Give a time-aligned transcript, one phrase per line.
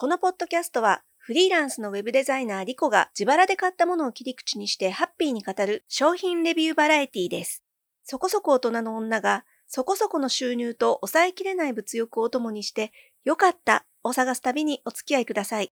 [0.00, 7.62] このポッドキャストはフリーランスのウェブデザイナーリコが自腹で買ったものを切り口にしてハッピーに語る商品レビューバラエティです。
[8.02, 12.92] そこそこ大人の女がそこそこの収入と抑えきれない物欲を共にして
[13.24, 15.70] 良かったを探す旅にお付き合いください。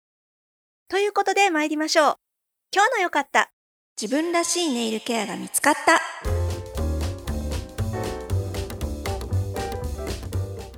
[0.90, 2.16] ということで参りましょう。
[2.74, 3.52] 今日の良かった。
[4.02, 6.02] 自分らしいネイルケアが見つかった。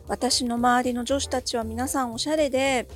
[0.10, 2.90] 私の周りの女子たちは皆さんおしゃれで、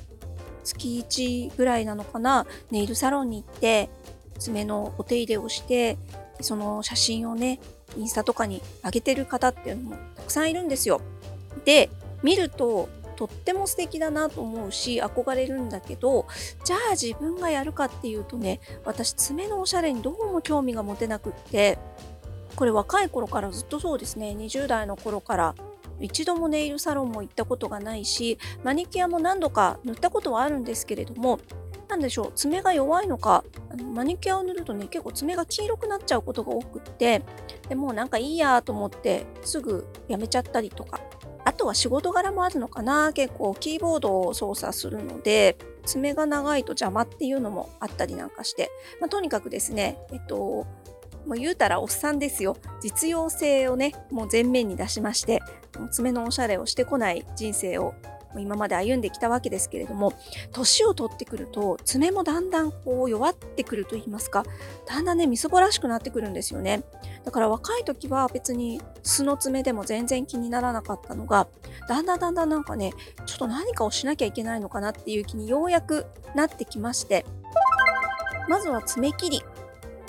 [0.64, 3.90] 月1ぐらいなのかな、ネイルサロンに行って、
[4.38, 5.98] 爪のお手入れをして、
[6.40, 7.60] その写真をね、
[7.96, 11.00] インスタとかに上げてる方っていうのもたくさんいるんですよ。
[11.64, 11.90] で、
[12.22, 16.26] 見るととっても素敵だなと思うし憧れるんだけど
[16.64, 21.78] じゃあ自分がやるかっていうとね私爪のおしゃれにどうも興味が持てなくって
[22.56, 25.54] これ若い頃からずっとそうですね20代の頃から
[26.02, 31.40] 一度もネイルサロンも行ったことがないしマニキュアも何度か塗ったことはあるんですけれども
[31.88, 37.22] 何でしょう爪が弱いのかあのマニキュアを塗るとね結構爪が黄色くなっちゃうことが多くって
[37.68, 41.00] でもうなんかいいやと思ってすぐやめちゃったりとか
[41.44, 50.66] あとは仕事柄もあるのかな結構キーボードを操作するので爪が長いと邪魔っていうのもあったりなんかして、まあ、とにかくですねえっと
[51.26, 52.56] もう言うたらおっさんですよ。
[52.80, 55.40] 実用性をねもう前面に出しまして
[55.90, 57.94] 爪のおしゃれをしてこない人生を
[58.40, 60.12] 今まで歩んできたわけですけれども
[60.52, 64.44] 年を取ってくると爪もだんだんこう弱ってくると言いますか
[64.86, 66.82] だんだんねみそぼらしくなってくるんですよね。
[67.24, 71.46] だから若い時は別に素の爪でも全然気にならなかったのが
[71.88, 72.92] だんだんだんだんなんかね
[73.26, 77.26] ちょっと何かをしなきゃいけないのかなっていう気にようやくなってきまして
[78.48, 79.42] まずは爪切り。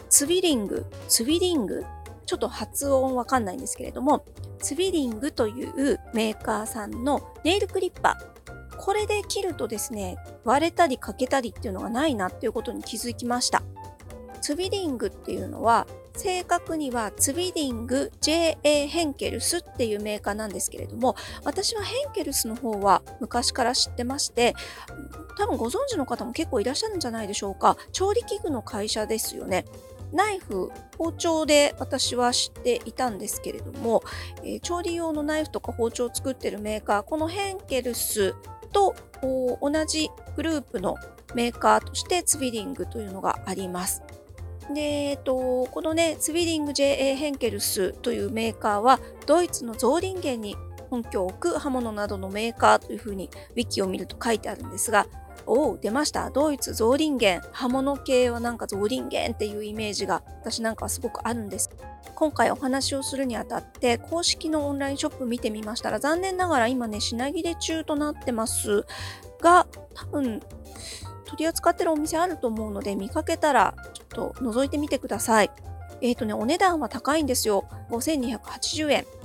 [0.09, 0.85] ツビリング。
[1.07, 1.83] ツビリング。
[2.25, 4.25] ちょっと発音わかんないんですけれども
[4.59, 8.33] ツビリングというメーカーさんのネイルクリッパー。
[8.77, 13.61] これで切るとですね割れたり欠けたりっていうのがないなっていうことに気づきました。
[14.41, 24.53] ツビリングっていうのは正確にはツビリング JA ヘンケルスっていうメーカーなんですけれども私はヘンケルスの方は昔から知ってまして
[25.37, 27.77] 多分ご存知の方も結構いらっしゃるんじゃないでしょうか。
[27.91, 29.65] 調理器具の会社ですよね。
[30.13, 34.03] ナイフ、包丁で私は知っていたんですけれども、
[34.43, 38.35] えー、調理用のナイフとか包丁を作ってるメーカー、このヘンケルス
[38.71, 40.95] と同じグループの
[41.33, 44.03] メーカーとしてツビリングというのがあります。
[44.73, 50.55] で、えっと、このね、ツビリング JA ヘンケルスというメーカーは、ドイツのゾーリンゲンに
[50.93, 55.07] 本拠を置く刃物などのメーカーというふうにウィキを見ると書いてあるんですが、
[55.47, 56.29] おお出ました。
[56.29, 57.41] ドイツゾーリンゲン。
[57.51, 61.71] 刃物系はなんかゾーリンゲンっていうイメージが私なんかはすごくあるんです。
[62.13, 68.85] 今回お話をするにあたって公式のオンラインショップ見てみましたら残念ながら今ね品切れ中となってます。
[69.41, 69.65] が
[69.95, 70.41] 多分
[71.25, 75.49] 取り扱ってるお店あると思うので見かけたらちょっと覗いてみてください。
[76.01, 77.65] えっ、ー、とねお値段は高いんですよ。
[77.89, 79.22] 5280円。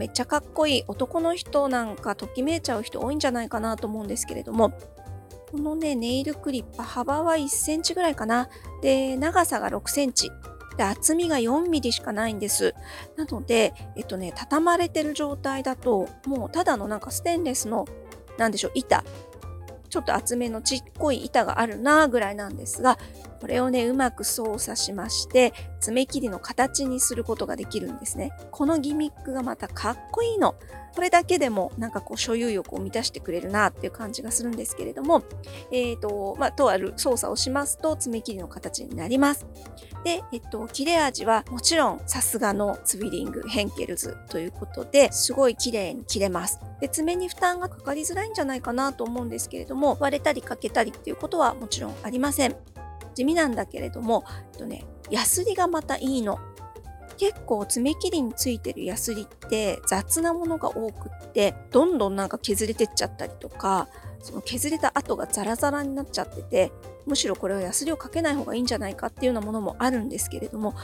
[0.00, 4.72] めっちゃかっこいい男の人なんかときめいちゃう人多いんじゃないかなと思うんですけれども
[5.50, 8.48] このね、ネイルクリップ、幅は1センチぐらいかな。
[8.82, 10.30] で、長さが6センチ。
[10.76, 12.72] で、厚みが4ミリしかないんです。
[13.16, 17.84] なので、えっとね、畳まれてる状態だと、もうただのなんかステンレスの、
[18.38, 19.02] なんでしょう、板。
[19.88, 22.96] ちょっと厚めのちっこい板があるなぐらいなんですが、
[23.40, 28.32] これをね、うまく操作しまして、爪切りの形にすることができるんですね。
[28.50, 30.54] このギミックがまたかっこいいの。
[30.94, 35.22] これだけでもなんかこう所有欲を満たしてくれるなっていう感じがするんですけれども、
[35.70, 39.46] えっ、ー、と、まあ、とある操作をしますと爪切りの形になります。
[40.04, 46.58] で、えっと、切れ味はもちろんさすがのツビリングヘンケルズということですごい綺麗に切れます。
[46.80, 52.56] で爪に負担がかかりづらいんじゃないかなと思うんですけれども割れたり欠けたりっていうことはもちろんありません。
[53.14, 56.38] 地味なんだけれども、えっとね、ヤスリがまたいいの。
[57.16, 63.88] 結構爪切りについてるヤスリって雑なものが多くってどんどんなんか削れてっちゃったりとか
[64.22, 66.72] その削れた跡がザラザラになっちゃってて
[67.04, 70.74] むしろこれはヤスリをかけない方がいいんじゃないかっていうようなものもあるんですけれども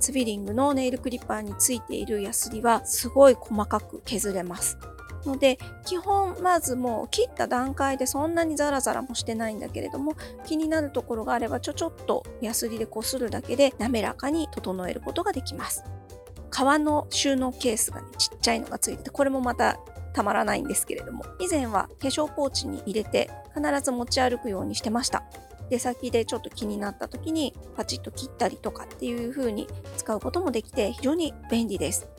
[0.00, 4.76] ツビリングのネイルクリッパーについているヤスリはすごい細かく削れます。
[5.26, 10.14] ので基本まずもう切った段階でそんなにザラザラもしてないんだけれども
[10.46, 15.84] 気になるところがあればちょちょっとヤスリでこするだけで滑らかに整えることができます。
[16.50, 19.80] 革の収納ケースがねちっちゃいのがついててこれもまた
[20.12, 25.24] たまらないんですけれども以前は化粧ポーチに入れて必ず持ち歩くようにしてました。
[25.70, 29.66] 出先でちょっと気になった時にパチッと切ったりとかっていう風に
[29.96, 32.13] 使うこともできて非常に便利です。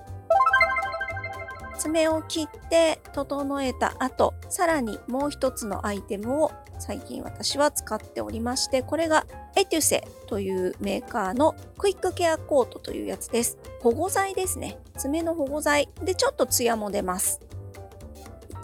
[1.85, 13.59] 爪を切って整えた後、さらにもう一つのアイテムを最近私は使っておりまして、これがエテュセというメーカーのクイックケアコートというやつです。
[13.81, 14.79] 保護剤ですね。
[14.97, 17.39] 爪の保護剤でちょっとツヤも出ます。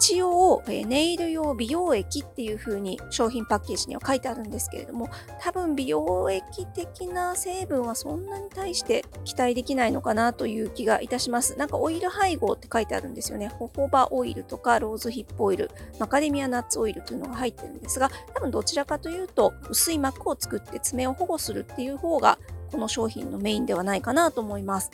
[0.02, 5.08] 一応、えネイル用美容液っていう風に商品パッケージには書いてあるんですけれども、
[5.40, 11.56] 多分美容液的な成分はそんなに対して期待できないのかなという気がいたします。
[11.56, 13.46] なんかオイル配合って書いてあるんですよね。
[13.46, 15.70] ホホバオイルとかローズヒップオイル、
[16.00, 22.40] マカデミアナッツオイルというのが入ってるんですが、多分どちらかというと薄い膜を作って爪を保護するっていう方が
[22.72, 24.90] この商品のメインではないかなと思います。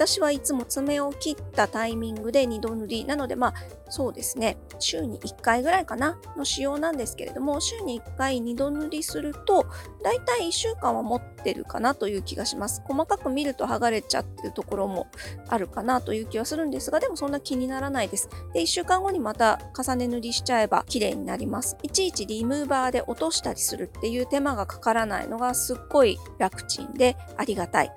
[0.00, 3.54] 私はいつも爪を切ったタイミングで2度塗りなのでまあ
[3.90, 4.56] そうですね。
[4.78, 9.66] 週に1回ぐらいかなの使用なんですけれども週に1回2度塗りすると
[10.02, 12.80] だいたい1週間は持ってるかなという気がします。
[12.86, 15.06] 細かく見ると剥がれちゃってるところも
[15.48, 18.30] あるかなという気はするんですがでもそんな気にならないです。
[18.54, 21.76] で1週間後にまた重ね塗りしちゃえば綺麗になります。
[21.82, 27.92] いちいちリムーバーで落としたりするっていう手間がかからないのがすっごい楽ちんでありがたい。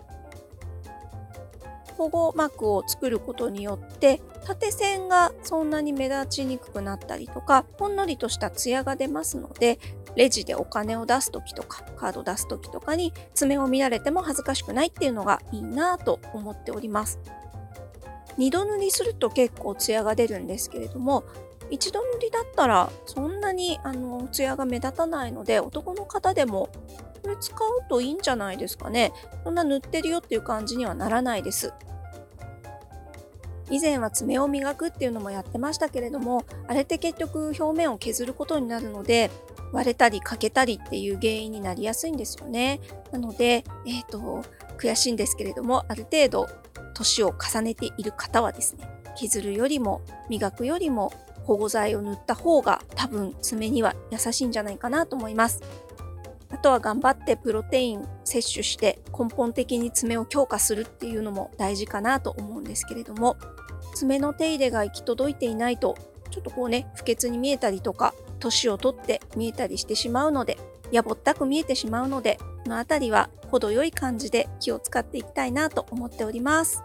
[1.93, 9.79] 保護膜を作ることによって縦線がそんなに目立ちにくくなったりとかほんのりとしたツヤが出ますので
[10.15, 17.19] レジでお金を出す時とかカード出す時とかに爪を見られても恥ずかしくないっていうのがいいなと思っております。
[18.37, 21.23] 2度塗りすると結構ツヤが出るんですけれども
[21.69, 26.69] 一度塗りだったらそんなにあのツヤが目立たないので男の方でも
[27.23, 27.59] これ使う
[27.89, 29.13] といいんじゃないですかね。
[29.43, 31.73] そんな塗ってるよっていう感じにはならないです。
[33.69, 39.31] 以前は爪を磨くっていうのもやってましたけれどもあれって結局表面を削ることになるので
[39.71, 42.81] 割れたり欠けたりっていう原因になりやすいんですよね。
[43.11, 44.43] なのでえっ、ー、と
[44.77, 46.47] 悔しいんですけれどもある程度
[46.93, 51.13] 年を重ねている方はですね削るよりも磨くよりも
[51.45, 55.61] 保護剤を塗った方が多分爪には優しいんじゃないかなと思います。
[56.63, 63.35] とは頑張ってプロテイン摂取して根本的に爪を強化するっていうのも大事かなと思うんですけれども
[63.93, 65.95] 爪の手入れが行き届いていないと
[66.31, 70.57] ちょっとこうね不潔に見えたりとか年を取って見えたりしてしまうので
[70.91, 76.83] やぼったく見えてしまうのでこの辺りは程よい感じで気を使っていきたいなと思っております。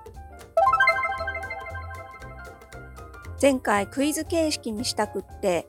[3.40, 5.69] 前回クイズ形式にしたくって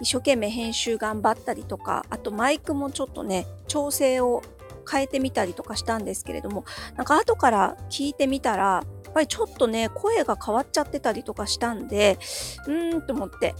[0.00, 4.42] 一生懸命編集頑張ったりとかあとマイクもちょっとね調整を
[4.90, 6.64] 変えてみたりとかしたんですけれども
[6.96, 12.18] なんか後から聞いてみたらやっぱりちょっとね声が変わっちゃってたりとかしたんで
[12.66, 13.54] うーんと思って、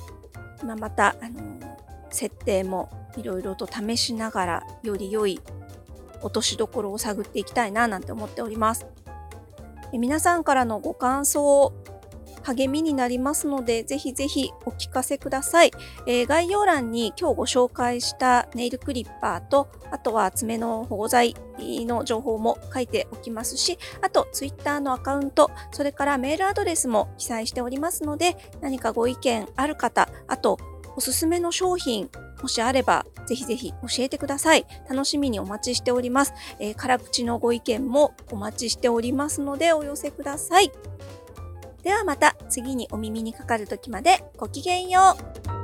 [0.65, 1.41] まあ、また、あの、
[2.11, 5.41] 設定もいろいろと試しながらより良い
[6.23, 8.87] 落としどころを探っていきたいななんて思っております。
[9.93, 11.73] 皆さんからのご感想
[12.46, 15.72] 励みになりますので、ぜひぜひお聞かせください。
[16.06, 30.58] えー、概要欄に今日ご紹介したネイルクリッパーと、あとは爪の保護剤の情報も書いておきますし、あと Twitter のアカウント、それからメールアドレスも記載しておりますので、何かご意見ある方、あと
[30.96, 32.08] おすすめの商品、
[32.43, 34.66] もしあれば、ぜひぜひ教えてください。
[34.88, 36.34] 楽しみにお待ちしております。
[36.60, 40.70] えー、辛口のご意見もお待ちしておりますので、お寄せください。
[41.87, 45.17] ではまた次にお耳にかかる時までごきげんよ
[45.53, 45.56] う。